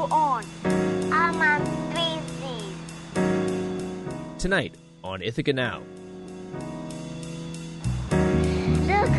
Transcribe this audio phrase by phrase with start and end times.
[0.00, 0.44] you on?
[1.12, 1.60] I'm on
[1.92, 2.72] 3C.
[4.38, 5.82] Tonight on Ithaca Now.
[8.10, 9.10] Look.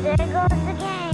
[0.00, 1.12] There goes the game.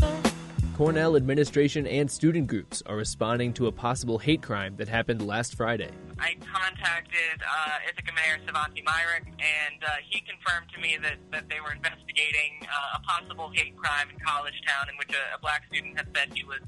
[0.76, 5.54] Cornell administration and student groups are responding to a possible hate crime that happened last
[5.56, 5.90] Friday.
[6.18, 11.48] I contacted uh, Ithaca Mayor Svante Myrick, and uh, he confirmed to me that, that
[11.48, 15.38] they were investigating uh, a possible hate crime in College Town in which a, a
[15.40, 16.60] black student had said he was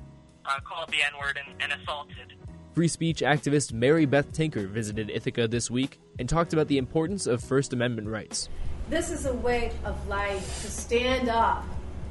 [0.47, 2.35] uh, called the N word and, and assaulted.
[2.75, 7.27] Free speech activist Mary Beth Tinker visited Ithaca this week and talked about the importance
[7.27, 8.49] of First Amendment rights.
[8.89, 11.65] This is a way of life to stand up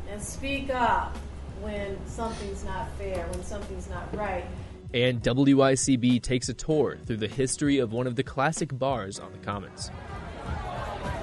[0.09, 1.17] and speak up
[1.62, 4.45] when something's not fair, when something's not right.
[4.94, 9.31] And WICB takes a tour through the history of one of the classic bars on
[9.31, 9.89] the Commons.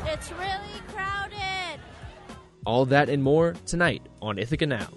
[0.06, 1.80] It's really crowded.
[2.64, 4.88] All that and more tonight on Ithaca Now.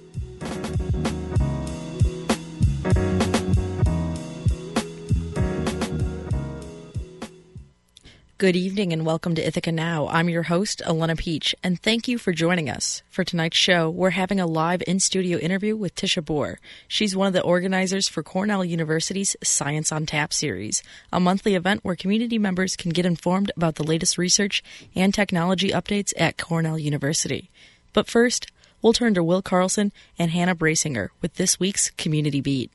[8.41, 10.07] Good evening and welcome to Ithaca Now.
[10.07, 13.03] I'm your host, Elena Peach, and thank you for joining us.
[13.11, 16.55] For tonight's show, we're having a live in studio interview with Tisha Bohr.
[16.87, 20.81] She's one of the organizers for Cornell University's Science on Tap series,
[21.13, 24.63] a monthly event where community members can get informed about the latest research
[24.95, 27.51] and technology updates at Cornell University.
[27.93, 28.47] But first,
[28.81, 32.71] we'll turn to Will Carlson and Hannah Brasinger with this week's Community Beat.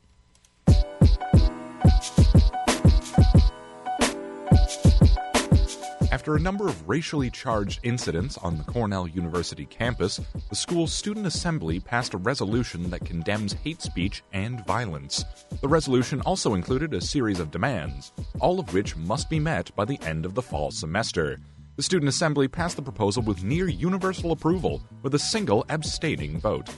[6.17, 11.27] After a number of racially charged incidents on the Cornell University campus, the school's student
[11.27, 15.27] assembly passed a resolution that condemns hate speech and violence.
[15.61, 19.85] The resolution also included a series of demands, all of which must be met by
[19.85, 21.39] the end of the fall semester.
[21.77, 26.71] The student assembly passed the proposal with near universal approval, with a single abstaining vote.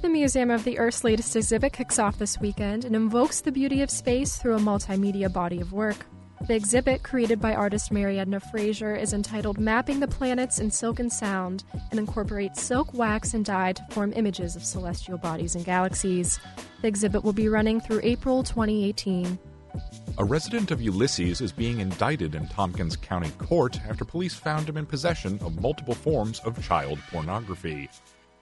[0.00, 3.82] The Museum of the Earth's latest exhibit kicks off this weekend and invokes the beauty
[3.82, 6.06] of space through a multimedia body of work.
[6.48, 10.98] The exhibit, created by artist Mary Edna Fraser, is entitled Mapping the Planets in Silk
[10.98, 15.64] and Sound and incorporates silk, wax, and dye to form images of celestial bodies and
[15.64, 16.40] galaxies.
[16.80, 19.38] The exhibit will be running through April 2018.
[20.18, 24.76] A resident of Ulysses is being indicted in Tompkins County Court after police found him
[24.76, 27.88] in possession of multiple forms of child pornography.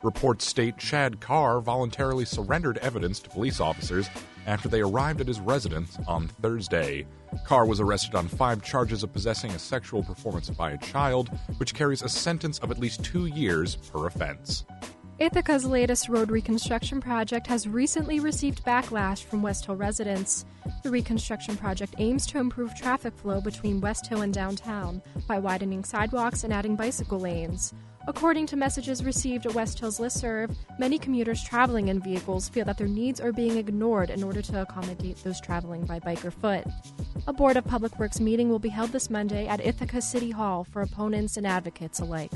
[0.03, 4.09] Reports state Chad Carr voluntarily surrendered evidence to police officers
[4.47, 7.07] after they arrived at his residence on Thursday.
[7.45, 11.29] Carr was arrested on five charges of possessing a sexual performance by a child,
[11.59, 14.65] which carries a sentence of at least two years per offense.
[15.19, 20.47] Ithaca's latest road reconstruction project has recently received backlash from West Hill residents.
[20.83, 25.85] The reconstruction project aims to improve traffic flow between West Hill and downtown by widening
[25.85, 27.75] sidewalks and adding bicycle lanes.
[28.11, 32.77] According to messages received at West Hill's listserv, many commuters traveling in vehicles feel that
[32.77, 36.67] their needs are being ignored in order to accommodate those traveling by bike or foot.
[37.29, 40.65] A Board of Public Works meeting will be held this Monday at Ithaca City Hall
[40.65, 42.33] for opponents and advocates alike.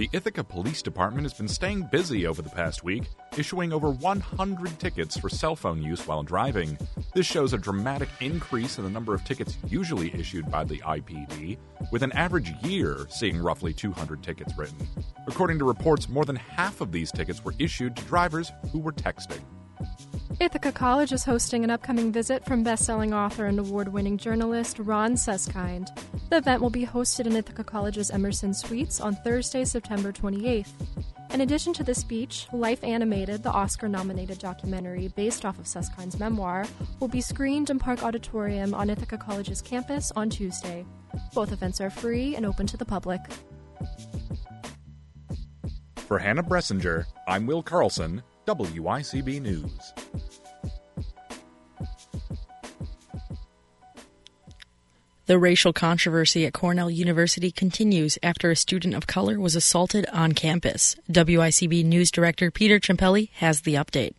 [0.00, 3.02] The Ithaca Police Department has been staying busy over the past week,
[3.36, 6.78] issuing over 100 tickets for cell phone use while driving.
[7.14, 11.58] This shows a dramatic increase in the number of tickets usually issued by the IPD,
[11.92, 14.78] with an average year seeing roughly 200 tickets written.
[15.26, 18.92] According to reports, more than half of these tickets were issued to drivers who were
[18.92, 19.42] texting.
[20.38, 25.88] Ithaca College is hosting an upcoming visit from best-selling author and award-winning journalist Ron Suskind.
[26.30, 30.72] The event will be hosted in Ithaca College's Emerson Suites on Thursday, September 28th.
[31.32, 36.18] In addition to the speech, Life Animated, the Oscar nominated documentary based off of Suskind's
[36.18, 36.64] memoir,
[37.00, 40.86] will be screened in Park Auditorium on Ithaca College's campus on Tuesday.
[41.34, 43.20] Both events are free and open to the public.
[45.96, 48.22] For Hannah Bressinger, I'm Will Carlson,
[48.54, 49.92] WICB News.
[55.26, 60.32] The racial controversy at Cornell University continues after a student of color was assaulted on
[60.32, 60.96] campus.
[61.08, 64.14] WICB News Director Peter Ciampelli has the update.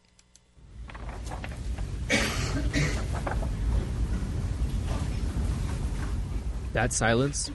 [6.71, 7.51] That silence?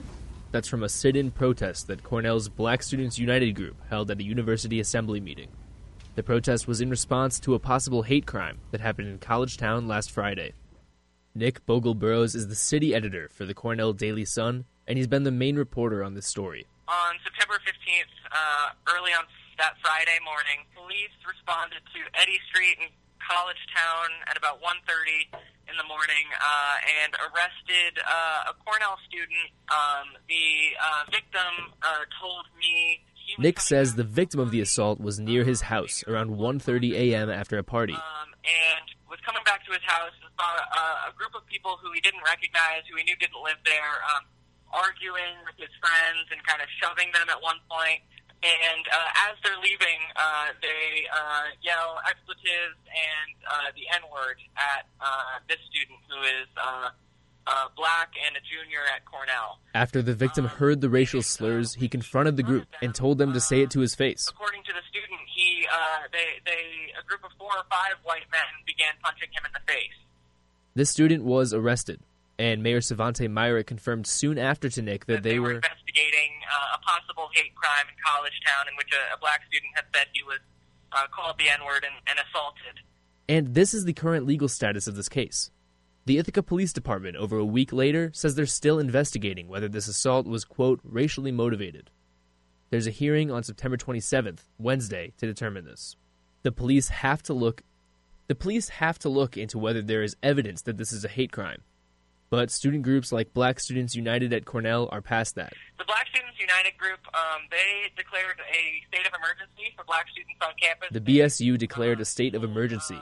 [0.51, 4.23] That's from a sit in protest that Cornell's Black Students United group held at a
[4.23, 5.49] university assembly meeting.
[6.17, 9.87] The protest was in response to a possible hate crime that happened in College Town
[9.87, 10.53] last Friday.
[11.35, 15.29] Nick Bogel-Burroughs is the city editor for the Cornell Daily Sun, and he's been the
[15.29, 16.65] main reporter on this story.
[16.89, 19.29] On September 15th, uh, early on
[19.61, 22.89] that Friday morning, police responded to Eddy Street in
[23.21, 25.37] College Town at about 1.30
[25.69, 29.53] in the morning uh, and arrested uh, a Cornell student.
[29.69, 33.05] Um, the uh, victim uh, told me
[33.37, 37.29] Nick says the victim of the assault was near his house around 1:30 a.m.
[37.29, 37.93] after a party.
[37.93, 41.77] um, and was coming back to his house and saw uh, a group of people
[41.81, 44.23] who he didn't recognize, who he knew didn't live there, um,
[44.71, 48.01] arguing with his friends and kind of shoving them at one point.
[48.43, 54.37] And uh, as they're leaving, uh, they uh, yell expletives and uh, the N word
[54.55, 56.47] at uh, this student who is
[57.47, 59.59] uh, uh, black and a junior at Cornell.
[59.73, 63.39] After the victim heard the racial slurs, he confronted the group and told them to
[63.39, 64.27] say it to his face.
[64.29, 68.25] According to the student, he uh, they they a group of four or five white
[68.31, 69.97] men began punching him in the face.
[70.75, 72.01] This student was arrested,
[72.37, 76.79] and Mayor Svante Myrick confirmed soon after to Nick that they were investigating uh, a
[76.79, 80.23] possible hate crime in College Town in which a, a black student had said he
[80.23, 80.39] was
[80.91, 82.81] uh, called the N word and, and assaulted.
[83.29, 85.51] And this is the current legal status of this case.
[86.07, 90.25] The Ithaca Police Department, over a week later, says they're still investigating whether this assault
[90.25, 91.89] was, quote, racially motivated.
[92.69, 95.97] There's a hearing on September 27th, Wednesday, to determine this.
[96.43, 97.61] The police have to look
[98.27, 101.33] the police have to look into whether there is evidence that this is a hate
[101.33, 101.61] crime.
[102.29, 105.51] But student groups like Black Students United at Cornell are past that.
[105.77, 110.39] The Black Students United group, um, they declared a state of emergency for black students
[110.41, 110.87] on campus.
[110.91, 112.97] The BSU declared a state of emergency,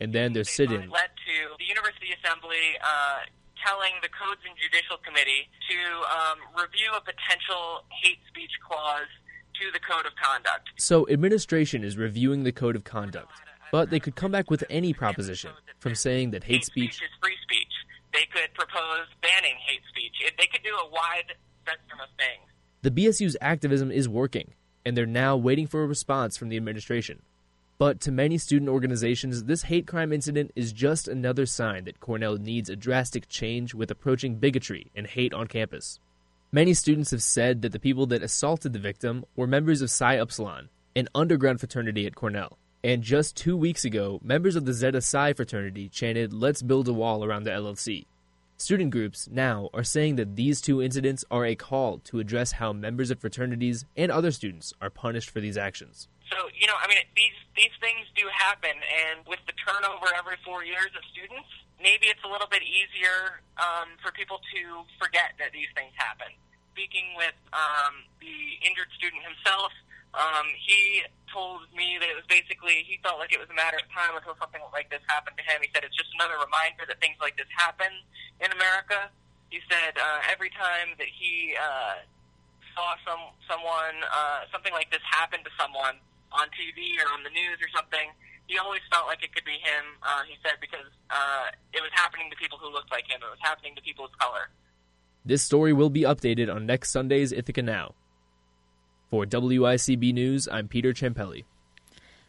[0.00, 0.88] and then they're sitting.
[0.90, 3.26] led to the University Assembly uh,
[3.64, 5.78] telling the Codes and Judicial Committee to
[6.08, 9.10] um, review a potential hate speech clause
[9.60, 10.68] to the Code of Conduct.
[10.76, 13.32] So, administration is reviewing the code of conduct,
[13.70, 17.02] but they could come back with any proposition, from saying that hate speech.
[17.02, 17.72] is free speech.
[18.12, 20.14] They could propose banning hate speech.
[20.38, 22.48] They could do a wide spectrum of things.
[22.82, 24.54] The BSU's activism is working,
[24.84, 27.22] and they're now waiting for a response from the administration.
[27.80, 32.36] But to many student organizations, this hate crime incident is just another sign that Cornell
[32.36, 35.98] needs a drastic change with approaching bigotry and hate on campus.
[36.52, 40.16] Many students have said that the people that assaulted the victim were members of Psi
[40.16, 42.58] Upsilon, an underground fraternity at Cornell.
[42.84, 46.92] And just two weeks ago, members of the Zeta Psi fraternity chanted, Let's build a
[46.92, 48.04] wall around the LLC.
[48.58, 52.74] Student groups now are saying that these two incidents are a call to address how
[52.74, 56.08] members of fraternities and other students are punished for these actions.
[56.30, 60.38] So you know, I mean, these these things do happen, and with the turnover every
[60.46, 61.50] four years of students,
[61.82, 66.30] maybe it's a little bit easier um, for people to forget that these things happen.
[66.70, 69.74] Speaking with um, the injured student himself,
[70.14, 71.02] um, he
[71.34, 74.14] told me that it was basically he felt like it was a matter of time
[74.14, 75.62] until something like this happened to him.
[75.62, 77.90] He said it's just another reminder that things like this happen
[78.38, 79.10] in America.
[79.50, 82.06] He said uh, every time that he uh,
[82.74, 85.98] saw some someone uh, something like this happen to someone
[86.32, 88.10] on TV or on the news or something,
[88.46, 89.84] he always felt like it could be him.
[90.02, 93.20] Uh, he said because uh, it was happening to people who looked like him.
[93.22, 94.50] It was happening to people of color.
[95.24, 97.94] This story will be updated on next Sunday's Ithaca Now.
[99.10, 101.44] For WICB News, I'm Peter Champelli.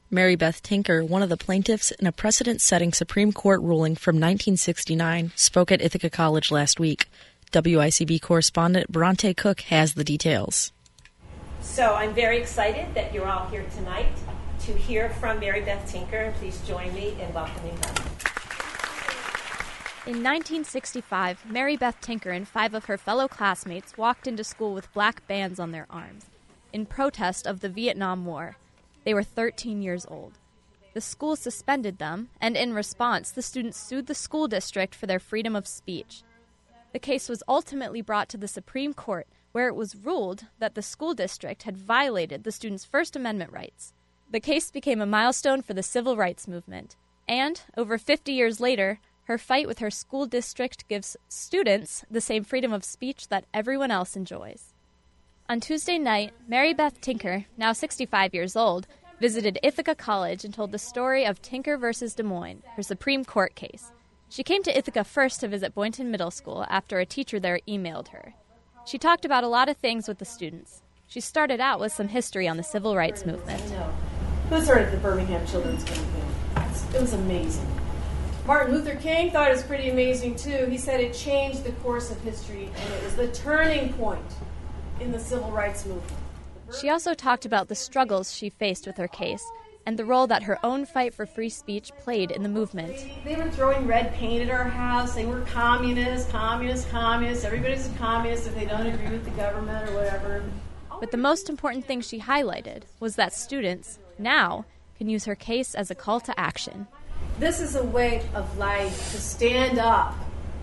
[0.09, 4.15] Mary Beth Tinker, one of the plaintiffs in a precedent setting Supreme Court ruling from
[4.15, 7.07] 1969, spoke at Ithaca College last week.
[7.53, 10.73] WICB correspondent Bronte Cook has the details.
[11.61, 14.11] So I'm very excited that you're all here tonight
[14.61, 17.93] to hear from Mary Beth Tinker, please join me in welcoming her.
[20.07, 24.91] In 1965, Mary Beth Tinker and five of her fellow classmates walked into school with
[24.93, 26.25] black bands on their arms
[26.73, 28.57] in protest of the Vietnam War.
[29.03, 30.33] They were 13 years old.
[30.93, 35.19] The school suspended them, and in response, the students sued the school district for their
[35.19, 36.23] freedom of speech.
[36.91, 40.81] The case was ultimately brought to the Supreme Court, where it was ruled that the
[40.81, 43.93] school district had violated the students' First Amendment rights.
[44.29, 46.95] The case became a milestone for the civil rights movement,
[47.27, 52.43] and over 50 years later, her fight with her school district gives students the same
[52.43, 54.73] freedom of speech that everyone else enjoys.
[55.47, 58.87] On Tuesday night, Mary Beth Tinker, now 65 years old,
[59.19, 63.53] visited Ithaca College and told the story of Tinker versus Des Moines, her Supreme Court
[63.55, 63.91] case.
[64.29, 68.07] She came to Ithaca first to visit Boynton Middle School after a teacher there emailed
[68.09, 68.33] her.
[68.85, 70.81] She talked about a lot of things with the students.
[71.07, 73.61] She started out with some history on the civil rights movement.
[74.49, 76.23] Who's heard of the Birmingham Children's Campaign?
[76.93, 77.67] It was amazing.
[78.45, 80.65] Martin Luther King thought it was pretty amazing too.
[80.65, 84.25] He said it changed the course of history and it was the turning point
[84.99, 86.17] in the civil rights movement.
[86.79, 89.43] She also talked about the struggles she faced with her case
[89.85, 93.05] and the role that her own fight for free speech played in the movement.
[93.23, 97.45] They were throwing red paint at our house, saying we're communists, communists, communists.
[97.45, 100.43] Everybody's a communist if they don't agree with the government or whatever.
[100.99, 104.65] But the most important thing she highlighted was that students, now,
[104.97, 106.87] can use her case as a call to action.
[107.39, 110.15] This is a way of life to stand up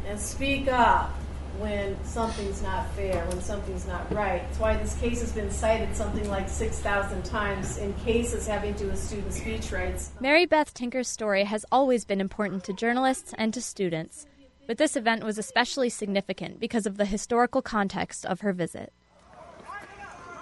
[0.07, 1.13] and speak up
[1.59, 4.43] when something's not fair, when something's not right.
[4.43, 8.85] That's why this case has been cited something like 6,000 times in cases having to
[8.85, 10.13] do with student speech rights.
[10.21, 14.27] Mary Beth Tinker's story has always been important to journalists and to students,
[14.67, 18.93] but this event was especially significant because of the historical context of her visit.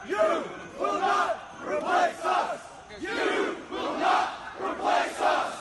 [0.09, 0.45] You
[0.79, 2.61] will not replace us!
[3.01, 5.57] You will not replace us!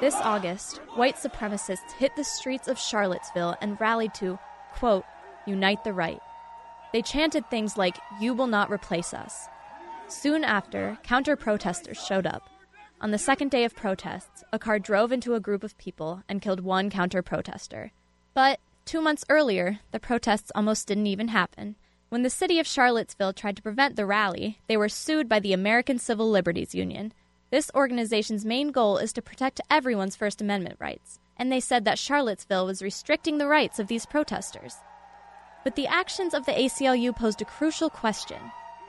[0.00, 4.38] This August, white supremacists hit the streets of Charlottesville and rallied to,
[4.72, 5.04] quote,
[5.46, 6.20] unite the right.
[6.92, 9.48] They chanted things like, You will not replace us.
[10.08, 12.50] Soon after, counter protesters showed up.
[13.00, 16.42] On the second day of protests, a car drove into a group of people and
[16.42, 17.92] killed one counter protester.
[18.34, 21.76] But two months earlier, the protests almost didn't even happen.
[22.08, 25.52] When the city of Charlottesville tried to prevent the rally, they were sued by the
[25.52, 27.12] American Civil Liberties Union.
[27.54, 32.00] This organization's main goal is to protect everyone's First Amendment rights, and they said that
[32.00, 34.74] Charlottesville was restricting the rights of these protesters.
[35.62, 38.40] But the actions of the ACLU posed a crucial question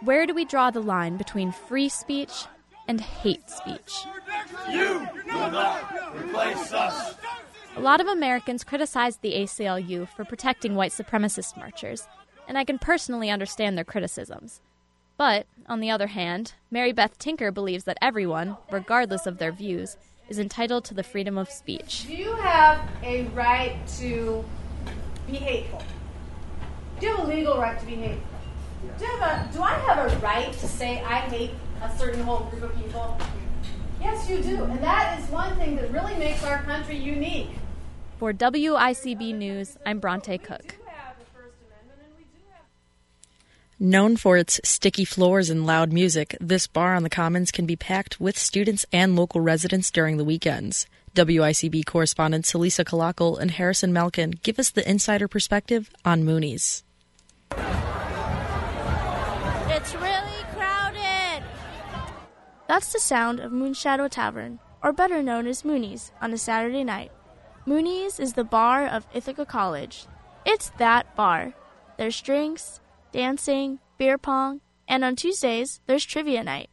[0.02, 2.46] Where do we draw the line between free speech
[2.88, 4.08] and hate speech?
[4.72, 7.14] You will not replace us!
[7.76, 12.08] A lot of Americans criticized the ACLU for protecting white supremacist marchers,
[12.48, 14.62] and I can personally understand their criticisms.
[15.18, 19.98] But, on the other hand, Mary Beth Tinker believes that everyone, regardless of their views,
[20.28, 22.06] is entitled to the freedom of speech.
[22.08, 24.44] Do you have a right to
[25.28, 25.84] be hateful?
[27.00, 28.28] Do you have a legal right to be hateful?
[28.98, 32.24] Do, you have a, do I have a right to say I hate a certain
[32.24, 33.18] whole group of people?
[34.02, 34.64] Yes, you do.
[34.66, 37.50] And that is one thing that really makes our country unique.
[38.18, 40.76] For WICB News, I'm Bronte Cook.
[43.78, 47.76] Known for its sticky floors and loud music, this bar on the Commons can be
[47.76, 50.88] packed with students and local residents during the weekends.
[51.14, 56.86] WICB correspondents Elisa Calacal and Harrison Malkin give us the insider perspective on Mooney's.
[59.68, 61.44] It's really crowded.
[62.70, 67.12] That's the sound of Moonshadow Tavern, or better known as Mooney's, on a Saturday night.
[67.66, 70.06] Mooney's is the bar of Ithaca College.
[70.46, 71.54] It's that bar.
[71.98, 72.80] There's drinks,
[73.16, 76.70] dancing, beer pong, and on Tuesdays, there's trivia night.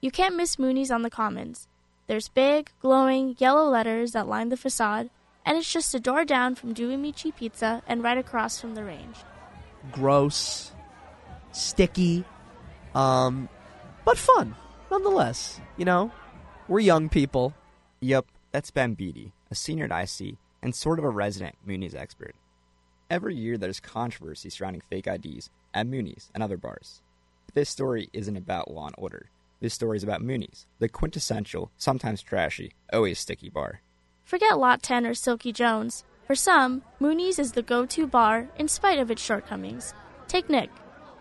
[0.00, 1.66] You can't miss Mooney's on the Commons.
[2.06, 5.10] There's big, glowing, yellow letters that line the facade,
[5.44, 8.84] and it's just a door down from Dewey Michi Pizza and right across from the
[8.84, 9.16] range.
[9.90, 10.70] Gross,
[11.50, 12.24] sticky,
[12.94, 13.48] um,
[14.04, 14.54] but fun
[14.88, 15.60] nonetheless.
[15.76, 16.12] You know,
[16.68, 17.54] we're young people.
[17.98, 22.36] Yep, that's Ben Beatty, a senior at IC and sort of a resident Mooney's expert.
[23.12, 27.02] Every year there's controversy surrounding fake IDs at Mooney's and other bars.
[27.44, 29.28] But this story isn't about law and order.
[29.60, 33.82] This story is about Mooney's, the quintessential, sometimes trashy, always sticky bar.
[34.24, 36.04] Forget Lot 10 or Silky Jones.
[36.26, 39.92] For some, Mooney's is the go to bar in spite of its shortcomings.
[40.26, 40.70] Take Nick,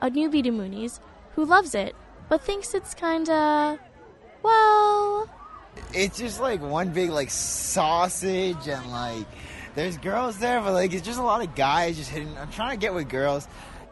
[0.01, 1.01] a newbie to Mooney's,
[1.35, 1.93] who loves it,
[2.29, 3.77] but thinks it's kinda.
[4.41, 5.29] well.
[5.93, 9.27] It's just like one big, like, sausage and, like,
[9.75, 12.35] there's girls there, but, like, it's just a lot of guys just hitting.
[12.37, 13.47] I'm trying to get with girls.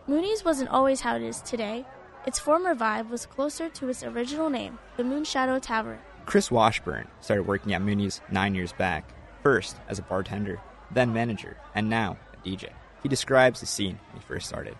[0.07, 1.85] Mooney's wasn't always how it is today.
[2.25, 5.99] Its former vibe was closer to its original name, the Moonshadow Tavern.
[6.25, 10.59] Chris Washburn started working at Mooney's nine years back, first as a bartender,
[10.91, 12.69] then manager, and now a DJ.
[13.01, 14.75] He describes the scene when he first started.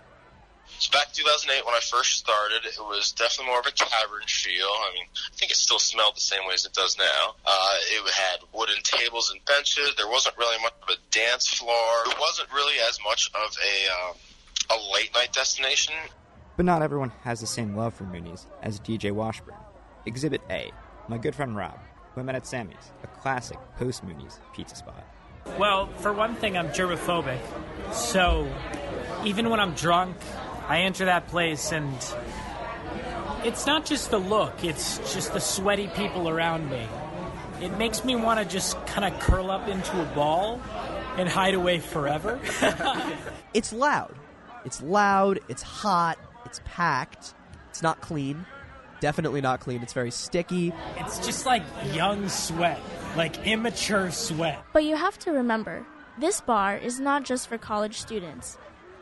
[0.78, 4.24] So back in 2008, when I first started, it was definitely more of a tavern
[4.28, 4.70] feel.
[4.70, 7.36] I mean, I think it still smelled the same way as it does now.
[7.46, 9.94] Uh, it had wooden tables and benches.
[9.98, 11.92] There wasn't really much of a dance floor.
[12.08, 14.14] It wasn't really as much of a uh,
[14.70, 15.94] a late night destination.
[16.56, 19.56] But not everyone has the same love for Mooney's as DJ Washburn.
[20.06, 20.72] Exhibit A,
[21.08, 21.80] my good friend Rob,
[22.14, 25.06] who I met at Sammy's, a classic post Mooney's pizza spot.
[25.58, 27.40] Well, for one thing, I'm germophobic.
[27.94, 28.48] So
[29.24, 30.16] even when I'm drunk,
[30.70, 31.94] I enter that place and
[33.44, 36.88] it's not just the look, it's just the sweaty people around me.
[37.62, 40.62] It makes me want to just kind of curl up into a ball
[41.18, 42.40] and hide away forever.
[43.54, 44.16] it's loud.
[44.64, 47.34] It's loud, it's hot, it's packed,
[47.70, 48.46] it's not clean.
[49.00, 49.82] Definitely not clean.
[49.82, 50.74] It's very sticky.
[50.98, 52.80] It's just like young sweat,
[53.16, 54.62] like immature sweat.
[54.74, 55.86] But you have to remember,
[56.20, 58.58] this bar is not just for college students.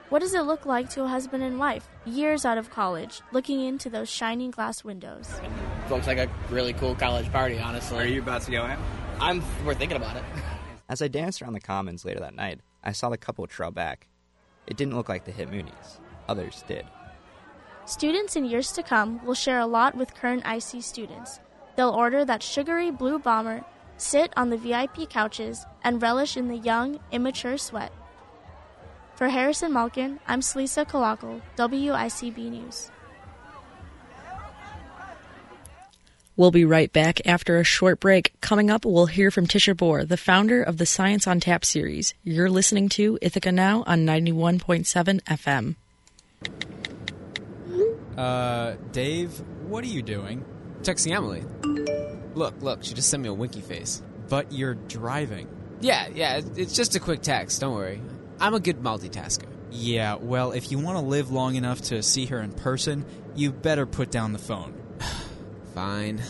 [0.09, 3.59] What does it look like to a husband and wife, years out of college, looking
[3.59, 5.29] into those shining glass windows?
[5.43, 7.97] It Looks like a really cool college party, honestly.
[7.97, 8.79] Are you about to go in?
[9.19, 9.43] I'm.
[9.65, 10.23] We're thinking about it.
[10.89, 14.07] As I danced around the Commons later that night, I saw the couple trail back.
[14.65, 15.99] It didn't look like the hit Mooney's.
[16.29, 16.85] Others did.
[17.85, 21.41] Students in years to come will share a lot with current IC students.
[21.75, 23.65] They'll order that sugary blue bomber,
[23.97, 27.91] sit on the VIP couches, and relish in the young, immature sweat.
[29.17, 32.91] For Harrison Malkin, I'm Celisa Calacal, WICB News.
[36.35, 38.39] We'll be right back after a short break.
[38.41, 42.13] Coming up, we'll hear from Tisha Bohr, the founder of the Science on Tap series.
[42.23, 45.75] You're listening to Ithaca Now on 91.7 FM.
[48.15, 49.31] Uh, Dave,
[49.63, 50.45] what are you doing?
[50.81, 51.43] Texting Emily.
[52.35, 54.03] Look, look, she just sent me a winky face.
[54.29, 55.47] But you're driving.
[55.81, 57.99] Yeah, yeah, it's just a quick text, don't worry.
[58.39, 59.47] I'm a good multitasker.
[59.71, 63.51] Yeah, well, if you want to live long enough to see her in person, you
[63.51, 64.73] better put down the phone.
[65.73, 66.21] Fine.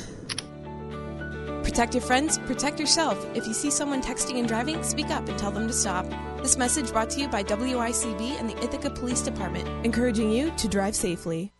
[1.63, 3.23] Protect your friends, protect yourself.
[3.35, 6.05] If you see someone texting and driving, speak up and tell them to stop.
[6.41, 10.67] This message brought to you by WICB and the Ithaca Police Department, encouraging you to
[10.67, 11.51] drive safely.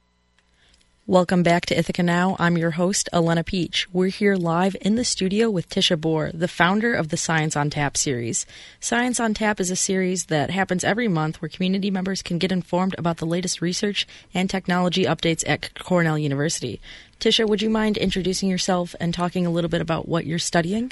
[1.10, 2.36] Welcome back to Ithaca Now.
[2.38, 3.88] I'm your host, Elena Peach.
[3.94, 7.70] We're here live in the studio with Tisha Bohr, the founder of the Science on
[7.70, 8.46] Tap series.
[8.82, 12.52] Science on Tap is a series that happens every month where community members can get
[12.52, 16.82] informed about the latest research and technology updates at Cornell University.
[17.22, 20.92] Tisha, would you mind introducing yourself and talking a little bit about what you're studying?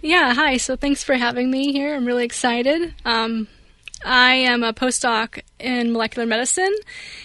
[0.00, 0.58] Yeah, hi.
[0.58, 1.96] So thanks for having me here.
[1.96, 2.94] I'm really excited.
[3.04, 3.48] Um,
[4.04, 6.74] I am a postdoc in molecular medicine,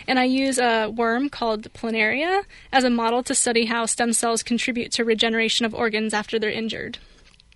[0.07, 4.43] and I use a worm called planaria as a model to study how stem cells
[4.43, 6.97] contribute to regeneration of organs after they're injured.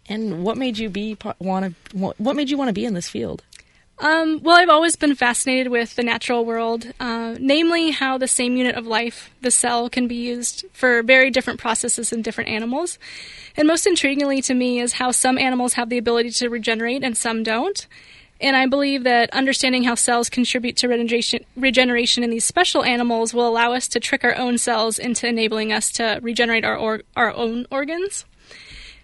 [0.07, 3.07] And what made you be want to what made you want to be in this
[3.07, 3.43] field?
[3.99, 8.57] Um, well, I've always been fascinated with the natural world, uh, namely how the same
[8.57, 12.97] unit of life, the cell, can be used for very different processes in different animals.
[13.55, 17.15] And most intriguingly to me is how some animals have the ability to regenerate and
[17.15, 17.87] some don't.
[18.43, 20.89] And I believe that understanding how cells contribute to
[21.55, 25.71] regeneration, in these special animals will allow us to trick our own cells into enabling
[25.71, 28.25] us to regenerate our, or, our own organs.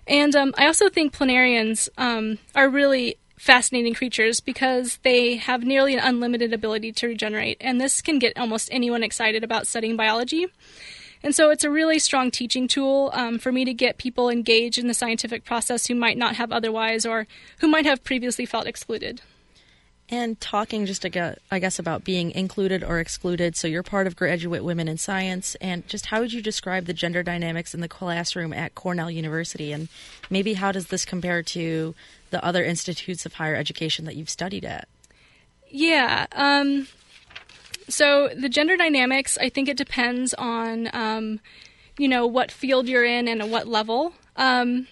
[0.06, 5.94] And um, I also think planarians um, are really fascinating creatures because they have nearly
[5.94, 7.56] an unlimited ability to regenerate.
[7.62, 10.48] And this can get almost anyone excited about studying biology.
[11.24, 14.78] And so it's a really strong teaching tool um, for me to get people engaged
[14.78, 17.26] in the scientific process who might not have otherwise or
[17.60, 19.22] who might have previously felt excluded.
[20.12, 23.56] And talking just, I guess, about being included or excluded.
[23.56, 25.56] So you're part of Graduate Women in Science.
[25.62, 29.72] And just how would you describe the gender dynamics in the classroom at Cornell University?
[29.72, 29.88] And
[30.30, 31.94] maybe how does this compare to
[32.32, 34.88] the other institutes of higher education that you've studied at?
[35.70, 36.26] Yeah.
[36.32, 36.88] Um,
[37.88, 41.40] so the gender dynamics, I think it depends on, um,
[42.00, 44.88] you know, what field you're in and what level um,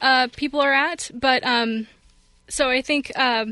[0.00, 1.10] uh, people are at.
[1.12, 1.86] But um,
[2.48, 3.46] so I think uh,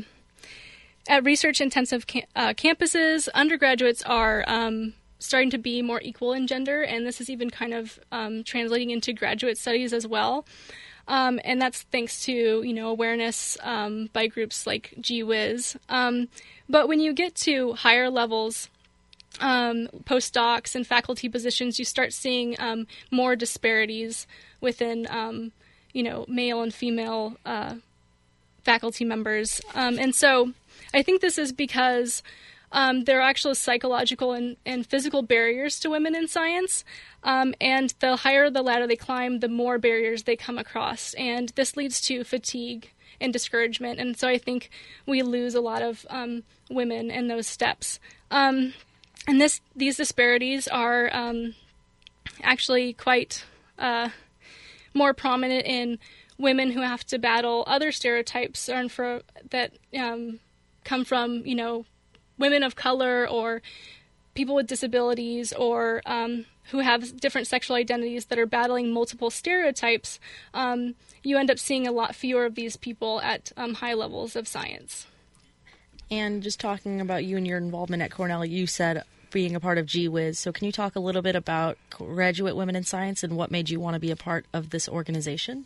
[1.07, 6.47] at research intensive cam- uh, campuses, undergraduates are um, starting to be more equal in
[6.47, 10.45] gender, and this is even kind of um, translating into graduate studies as well.
[11.07, 15.77] Um, and that's thanks to you know awareness um, by groups like GWIZ.
[15.87, 16.27] Um,
[16.67, 18.69] but when you get to higher levels,
[19.39, 22.55] um, postdocs and faculty positions, you start seeing
[23.11, 24.25] more disparities
[24.61, 25.51] within
[25.93, 27.75] you know male and female uh,
[28.63, 29.61] faculty members.
[29.75, 30.53] and so
[30.93, 32.23] I think this is because
[32.71, 36.83] um, there are actual psychological and, and, physical barriers to women in science.
[37.23, 41.13] Um, and the higher the ladder they climb, the more barriers they come across.
[41.13, 43.99] And this leads to fatigue and discouragement.
[43.99, 44.69] And so I think
[45.05, 47.99] we lose a lot of um, women in those steps.
[48.29, 48.73] Um,
[49.27, 51.55] and this these disparities are um,
[52.43, 53.45] actually quite
[53.79, 54.09] uh,
[54.93, 55.99] more prominent in
[56.37, 60.39] women who have to battle other stereotypes or for, that um,
[60.85, 61.85] come from, you know,
[62.37, 63.61] women of color or
[64.33, 70.19] people with disabilities or um, who have different sexual identities that are battling multiple stereotypes,
[70.53, 74.35] um, you end up seeing a lot fewer of these people at um, high levels
[74.35, 75.07] of science.
[76.11, 79.77] And just talking about you and your involvement at Cornell, you said being a part
[79.77, 80.37] of GWIZ.
[80.37, 83.69] So, can you talk a little bit about Graduate Women in Science and what made
[83.69, 85.65] you want to be a part of this organization?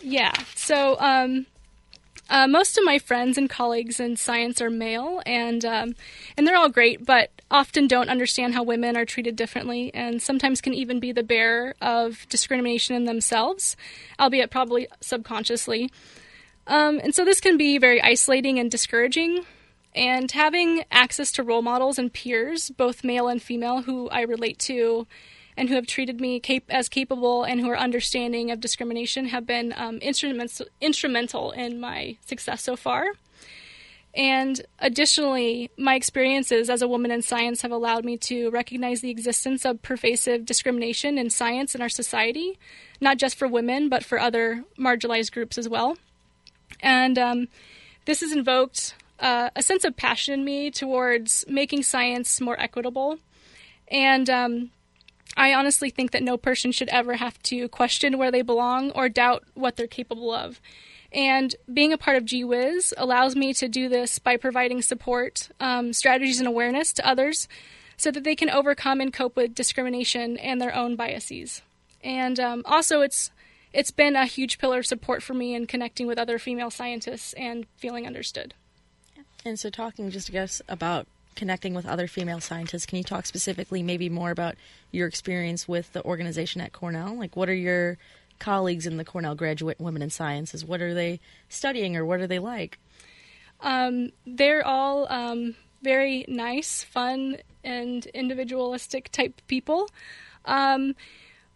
[0.00, 0.32] Yeah.
[0.54, 1.46] So, um,
[2.28, 5.94] uh, most of my friends and colleagues in science are male, and um,
[6.36, 10.60] and they're all great, but often don't understand how women are treated differently, and sometimes
[10.60, 13.76] can even be the bearer of discrimination in themselves,
[14.18, 15.90] albeit probably subconsciously.
[16.66, 19.44] Um, and so this can be very isolating and discouraging.
[19.94, 24.58] And having access to role models and peers, both male and female, who I relate
[24.60, 25.06] to
[25.56, 29.46] and who have treated me cap- as capable and who are understanding of discrimination have
[29.46, 33.12] been um, instrumental, instrumental in my success so far.
[34.14, 39.10] And additionally, my experiences as a woman in science have allowed me to recognize the
[39.10, 42.58] existence of pervasive discrimination in science in our society,
[42.98, 45.98] not just for women, but for other marginalized groups as well.
[46.80, 47.48] And um,
[48.06, 53.18] this has invoked uh, a sense of passion in me towards making science more equitable.
[53.88, 54.70] And um,
[55.36, 59.08] I honestly think that no person should ever have to question where they belong or
[59.08, 60.60] doubt what they're capable of.
[61.12, 65.92] And being a part of GWIZ allows me to do this by providing support, um,
[65.92, 67.48] strategies, and awareness to others
[67.96, 71.62] so that they can overcome and cope with discrimination and their own biases.
[72.02, 73.30] And um, also, it's
[73.72, 77.32] it's been a huge pillar of support for me in connecting with other female scientists
[77.34, 78.54] and feeling understood.
[79.44, 83.26] And so, talking just, I guess, about connecting with other female scientists, can you talk
[83.26, 84.56] specifically maybe more about
[84.90, 87.16] your experience with the organization at Cornell?
[87.16, 87.98] Like, what are your
[88.38, 90.64] colleagues in the Cornell Graduate Women in Sciences?
[90.64, 92.78] What are they studying or what are they like?
[93.60, 99.88] Um, they're all um, very nice, fun, and individualistic type people.
[100.44, 100.94] Um,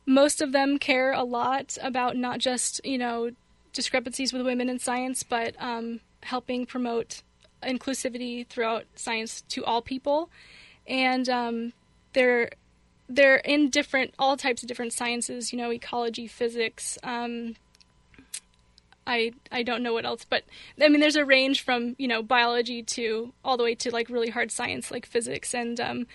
[0.06, 3.30] most of them care a lot about not just, you know,
[3.72, 7.22] discrepancies with women in science, but um, helping promote
[7.62, 10.30] inclusivity throughout science to all people.
[10.86, 11.72] And um,
[12.12, 12.50] they're
[13.08, 17.56] they're in different all types of different sciences you know ecology physics um,
[19.10, 20.44] I I don't know what else, but
[20.80, 24.08] I mean, there's a range from you know biology to all the way to like
[24.08, 26.06] really hard science like physics, and um,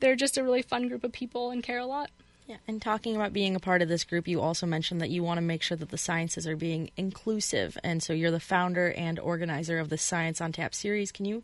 [0.00, 2.10] they're just a really fun group of people and care a lot.
[2.46, 5.22] Yeah, and talking about being a part of this group, you also mentioned that you
[5.22, 8.92] want to make sure that the sciences are being inclusive, and so you're the founder
[8.92, 11.10] and organizer of the Science on Tap series.
[11.10, 11.42] Can you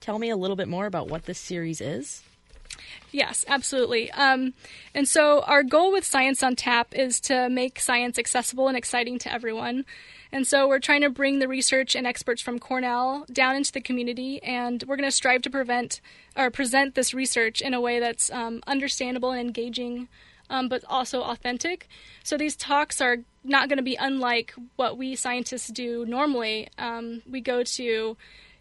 [0.00, 2.22] tell me a little bit more about what this series is?
[3.10, 4.10] Yes, absolutely.
[4.12, 4.54] Um,
[4.94, 9.18] and so, our goal with Science on Tap is to make science accessible and exciting
[9.20, 9.84] to everyone.
[10.32, 13.80] And so, we're trying to bring the research and experts from Cornell down into the
[13.80, 16.00] community, and we're going to strive to prevent
[16.36, 20.08] or present this research in a way that's um, understandable and engaging,
[20.50, 21.88] um, but also authentic.
[22.22, 26.68] So, these talks are not going to be unlike what we scientists do normally.
[26.78, 28.16] Um, we go to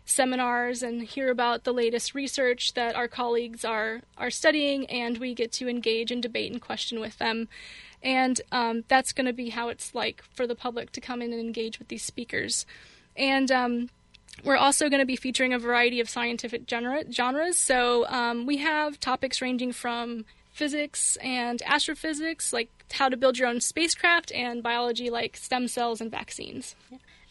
[0.05, 5.33] seminars and hear about the latest research that our colleagues are are studying, and we
[5.33, 7.47] get to engage and debate and question with them.
[8.01, 11.31] And um, that's going to be how it's like for the public to come in
[11.31, 12.65] and engage with these speakers.
[13.15, 13.89] And um,
[14.43, 17.57] we're also going to be featuring a variety of scientific genre- genres.
[17.57, 23.47] So um, we have topics ranging from physics and astrophysics, like how to build your
[23.47, 26.75] own spacecraft, and biology, like stem cells and vaccines.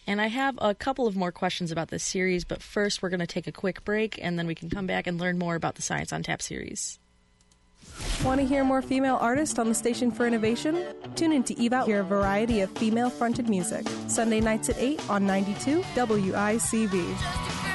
[0.07, 3.21] And I have a couple of more questions about this series, but first we're going
[3.21, 5.77] to take a quick break and then we can come back and learn more about
[5.77, 6.99] the Science on Tap series.
[8.25, 10.85] Want to hear more female artists on the Station for Innovation?
[11.15, 13.87] Tune in to Eve Out, hear a variety of female fronted music.
[14.09, 17.72] Sunday nights at 8 on 92 WICB.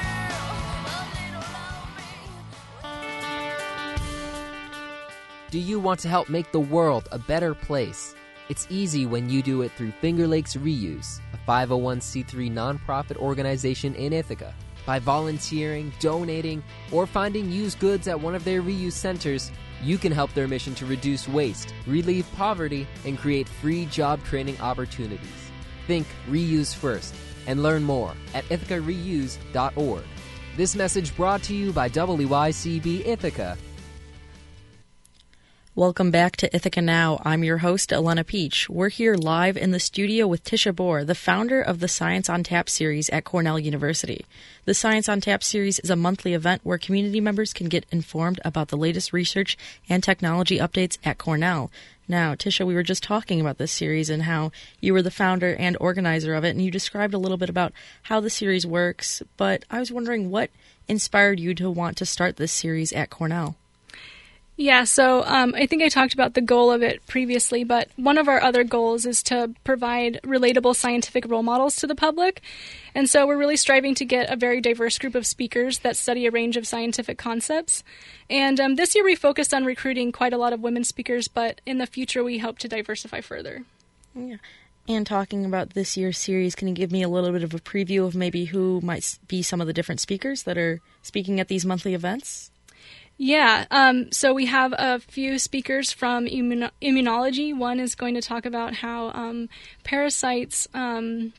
[5.50, 8.14] Do you want to help make the world a better place?
[8.50, 14.12] It's easy when you do it through Finger Lakes Reuse, a 501c3 nonprofit organization in
[14.12, 14.54] Ithaca.
[14.84, 19.50] By volunteering, donating, or finding used goods at one of their reuse centers,
[19.82, 24.60] you can help their mission to reduce waste, relieve poverty, and create free job training
[24.60, 25.50] opportunities.
[25.86, 27.14] Think reuse first
[27.46, 30.04] and learn more at ithacareuse.org.
[30.58, 33.56] This message brought to you by WICB Ithaca
[35.78, 37.22] Welcome back to Ithaca Now.
[37.24, 38.68] I'm your host, Elena Peach.
[38.68, 42.42] We're here live in the studio with Tisha Bohr, the founder of the Science on
[42.42, 44.26] Tap series at Cornell University.
[44.64, 48.40] The Science on Tap series is a monthly event where community members can get informed
[48.44, 49.56] about the latest research
[49.88, 51.70] and technology updates at Cornell.
[52.08, 55.54] Now, Tisha, we were just talking about this series and how you were the founder
[55.54, 59.22] and organizer of it, and you described a little bit about how the series works,
[59.36, 60.50] but I was wondering what
[60.88, 63.54] inspired you to want to start this series at Cornell?
[64.60, 68.18] Yeah, so um, I think I talked about the goal of it previously, but one
[68.18, 72.42] of our other goals is to provide relatable scientific role models to the public.
[72.92, 76.26] And so we're really striving to get a very diverse group of speakers that study
[76.26, 77.84] a range of scientific concepts.
[78.28, 81.60] And um, this year we focused on recruiting quite a lot of women speakers, but
[81.64, 83.62] in the future we hope to diversify further.
[84.12, 84.38] Yeah.
[84.88, 87.60] And talking about this year's series, can you give me a little bit of a
[87.60, 91.46] preview of maybe who might be some of the different speakers that are speaking at
[91.46, 92.50] these monthly events?
[93.20, 97.54] Yeah, um, so we have a few speakers from immuno- immunology.
[97.56, 99.48] One is going to talk about how um,
[99.82, 101.32] parasites um,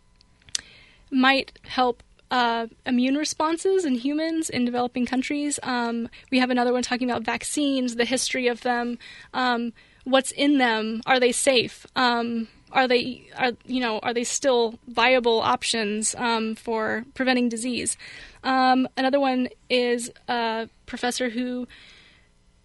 [1.09, 5.57] might help uh, immune responses in humans in developing countries.
[5.63, 8.99] Um, we have another one talking about vaccines, the history of them,
[9.33, 9.71] um,
[10.03, 11.87] what's in them, are they safe?
[11.95, 16.13] Um, are they are you know are they still viable options
[16.57, 17.97] for preventing disease?
[18.43, 21.67] Um, another one is a professor who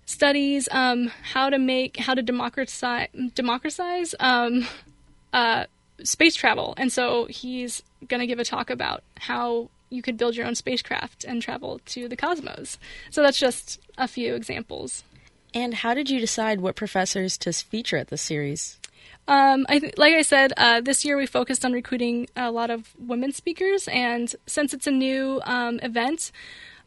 [0.07, 4.67] studies um, how to make how to democratize democratize um,
[5.33, 5.65] uh,
[6.03, 10.37] space travel, and so he's going to give a talk about how you could build
[10.37, 12.79] your own spacecraft and travel to the cosmos.
[13.11, 15.05] So that's just a few examples.
[15.55, 18.81] And how did you decide what professors to feature at this series?
[19.27, 22.71] Um, I th- like I said, uh, this year we focused on recruiting a lot
[22.71, 26.31] of women speakers, and since it's a new um, event,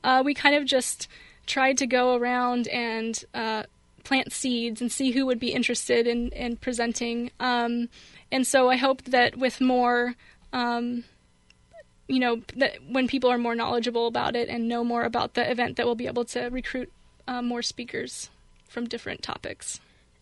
[0.04, 1.08] uh, we kind of just
[1.47, 3.63] tried to go around and uh,
[4.04, 7.32] plant seeds and see who would be interested in, in presenting.
[7.39, 7.89] Um,
[8.32, 10.15] and so I hope that with more,
[10.54, 11.06] um,
[12.08, 15.50] you know, that when people are more knowledgeable about it and know more about the
[15.50, 16.91] event, that we'll be able to recruit
[17.28, 18.30] uh, more speakers
[18.69, 19.80] from different topics.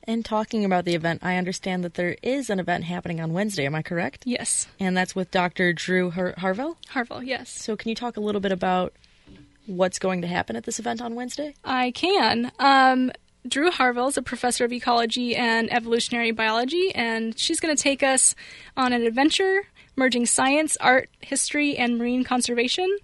[0.08, 3.66] And talking about the event, I understand that there is an event happening on Wednesday.
[3.66, 4.24] Am I correct?
[4.26, 4.68] Yes.
[4.80, 5.74] And that's with Dr.
[5.74, 6.76] Drew Har- Harvell?
[6.94, 7.50] Harvell, yes.
[7.50, 8.94] So, can you talk a little bit about
[9.66, 11.56] what's going to happen at this event on Wednesday?
[11.64, 12.52] I can.
[12.60, 13.12] Um,
[13.48, 18.04] Drew Harvell is a professor of ecology and evolutionary biology, and she's going to take
[18.04, 18.36] us
[18.76, 19.64] on an adventure
[19.96, 22.98] merging science, art, history, and marine conservation.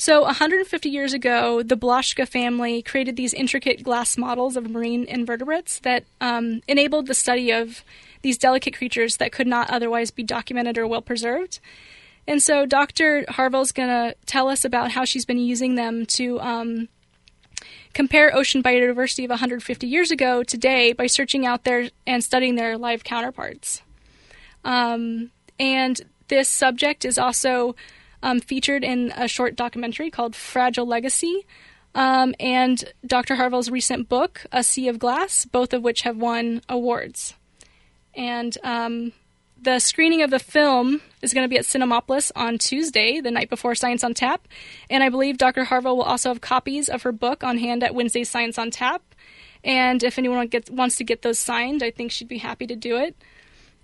[0.00, 5.80] So, 150 years ago, the Blaschka family created these intricate glass models of marine invertebrates
[5.80, 7.82] that um, enabled the study of
[8.22, 11.58] these delicate creatures that could not otherwise be documented or well preserved.
[12.28, 13.24] And so, Dr.
[13.28, 16.88] Harvell's going to tell us about how she's been using them to um,
[17.92, 22.78] compare ocean biodiversity of 150 years ago today by searching out there and studying their
[22.78, 23.82] live counterparts.
[24.64, 27.74] Um, and this subject is also
[28.22, 31.46] um, featured in a short documentary called Fragile Legacy,
[31.94, 33.36] um, and Dr.
[33.36, 37.34] Harvell's recent book, A Sea of Glass, both of which have won awards.
[38.14, 39.12] And um,
[39.60, 43.50] the screening of the film is going to be at Cinemapolis on Tuesday, the night
[43.50, 44.46] before Science on Tap.
[44.88, 45.64] And I believe Dr.
[45.64, 49.02] Harville will also have copies of her book on hand at Wednesday's Science on Tap.
[49.64, 52.76] And if anyone gets, wants to get those signed, I think she'd be happy to
[52.76, 53.16] do it.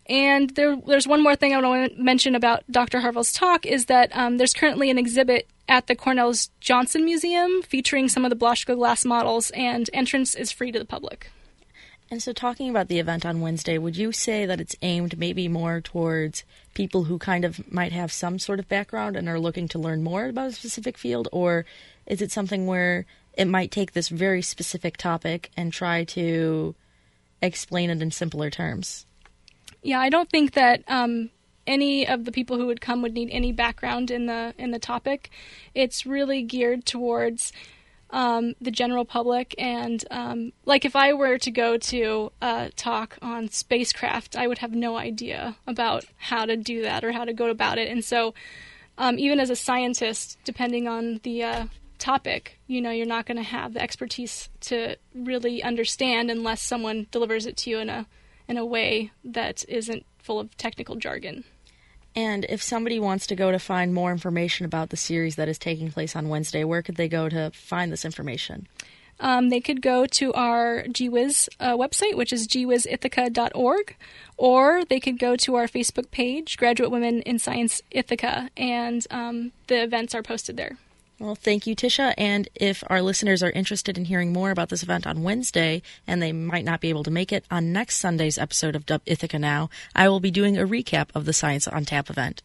[0.07, 3.01] And there, there's one more thing I want to mention about Dr.
[3.01, 8.09] Harvell's talk is that um, there's currently an exhibit at the Cornell's Johnson Museum featuring
[8.09, 11.31] some of the Blaschka glass models, and entrance is free to the public.
[12.11, 15.49] And so, talking about the event on Wednesday, would you say that it's aimed maybe
[15.49, 19.69] more towards people who kind of might have some sort of background and are looking
[19.69, 21.65] to learn more about a specific field, or
[22.07, 26.75] is it something where it might take this very specific topic and try to
[27.41, 29.07] explain it in simpler terms?
[29.85, 31.29] Yeah, I don't think that um,
[31.67, 34.79] any of the people who would come would need any background in the in the
[34.79, 35.31] topic.
[35.75, 37.53] It's really geared towards
[38.09, 43.19] um, the general public, and um, like if I were to go to a talk
[43.21, 47.35] on spacecraft, I would have no idea about how to do that or how to
[47.35, 47.91] go about it.
[47.91, 48.33] And so,
[48.97, 51.67] um, even as a scientist, depending on the uh,
[51.99, 57.07] topic, you know, you're not going to have the expertise to really understand unless someone
[57.11, 58.07] delivers it to you in a
[58.49, 61.45] in a way that isn't full of technical jargon.
[62.17, 65.59] And if somebody wants to go to find more information about the series that is
[65.59, 68.69] taking place on Wednesday, where could they go to find this information?
[69.21, 73.97] Um, they could go to our GWIZ uh, website, which is gwizithica.org,
[74.37, 79.53] or they could go to our Facebook page, Graduate Women in Science Ithaca, and um,
[79.69, 80.79] the events are posted there.
[81.21, 82.13] Well, thank you, Tisha.
[82.19, 86.21] And if our listeners are interested in hearing more about this event on Wednesday and
[86.21, 89.39] they might not be able to make it on next Sunday's episode of Dub Ithaca
[89.39, 92.43] Now, I will be doing a recap of the Science on Tap event.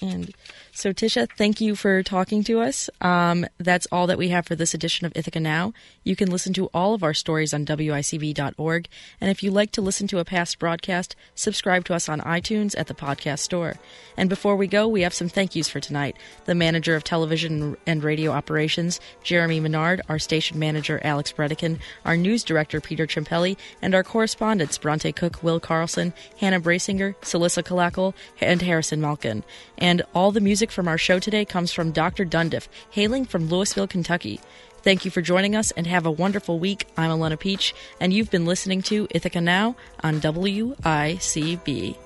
[0.00, 0.34] And
[0.78, 2.88] so, Tisha, thank you for talking to us.
[3.00, 5.72] Um, that's all that we have for this edition of Ithaca Now.
[6.04, 8.88] You can listen to all of our stories on WICB.org.
[9.20, 12.78] And if you like to listen to a past broadcast, subscribe to us on iTunes
[12.78, 13.74] at the podcast store.
[14.16, 16.16] And before we go, we have some thank yous for tonight.
[16.44, 22.16] The manager of television and radio operations, Jeremy Menard, our station manager, Alex Bredican, our
[22.16, 28.14] news director, Peter Chimpelli, and our correspondents, Bronte Cook, Will Carlson, Hannah Brasinger, Celisa Calacal,
[28.40, 29.42] and Harrison Malkin.
[29.76, 32.24] And all the music from our show today comes from Dr.
[32.24, 34.40] Dundiff, hailing from Louisville, Kentucky.
[34.82, 36.86] Thank you for joining us and have a wonderful week.
[36.96, 41.96] I'm Alana Peach, and you've been listening to Ithaca Now on WICB.